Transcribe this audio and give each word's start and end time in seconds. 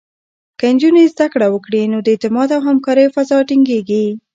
که 0.59 0.65
نجونې 0.73 1.03
زده 1.13 1.27
کړه 1.33 1.47
وکړي، 1.51 1.81
نو 1.91 1.97
د 2.01 2.07
اعتماد 2.13 2.49
او 2.55 2.61
همکارۍ 2.67 3.05
فضا 3.15 3.37
ټینګېږي. 3.47 4.05